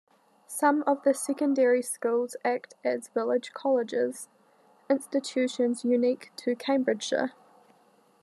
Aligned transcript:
Some 0.47 0.83
of 0.87 1.03
the 1.03 1.13
secondary 1.13 1.83
schools 1.83 2.35
act 2.43 2.73
as 2.83 3.09
Village 3.09 3.53
Colleges, 3.53 4.29
institutions 4.89 5.85
unique 5.85 6.31
to 6.37 6.55
Cambridgeshire. 6.55 7.33